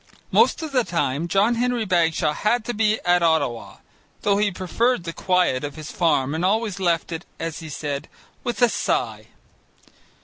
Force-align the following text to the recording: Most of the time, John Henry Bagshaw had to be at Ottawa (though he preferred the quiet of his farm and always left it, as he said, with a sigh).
Most 0.31 0.63
of 0.63 0.71
the 0.71 0.83
time, 0.83 1.27
John 1.27 1.53
Henry 1.53 1.85
Bagshaw 1.85 2.33
had 2.33 2.65
to 2.65 2.73
be 2.73 2.99
at 3.01 3.21
Ottawa 3.21 3.75
(though 4.23 4.37
he 4.37 4.49
preferred 4.49 5.03
the 5.03 5.13
quiet 5.13 5.63
of 5.63 5.75
his 5.75 5.91
farm 5.91 6.33
and 6.33 6.43
always 6.43 6.79
left 6.79 7.11
it, 7.11 7.23
as 7.39 7.59
he 7.59 7.69
said, 7.69 8.09
with 8.43 8.63
a 8.63 8.69
sigh). 8.69 9.27